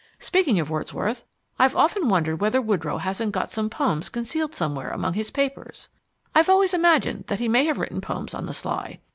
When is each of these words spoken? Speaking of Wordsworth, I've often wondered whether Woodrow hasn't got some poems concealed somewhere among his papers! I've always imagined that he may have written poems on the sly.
Speaking 0.17 0.59
of 0.59 0.71
Wordsworth, 0.71 1.25
I've 1.59 1.75
often 1.75 2.09
wondered 2.09 2.41
whether 2.41 2.59
Woodrow 2.59 2.97
hasn't 2.97 3.33
got 3.33 3.51
some 3.51 3.69
poems 3.69 4.09
concealed 4.09 4.55
somewhere 4.55 4.89
among 4.89 5.13
his 5.13 5.29
papers! 5.29 5.89
I've 6.33 6.49
always 6.49 6.73
imagined 6.73 7.25
that 7.27 7.37
he 7.37 7.47
may 7.47 7.65
have 7.65 7.77
written 7.77 8.01
poems 8.01 8.33
on 8.33 8.47
the 8.47 8.53
sly. 8.55 8.99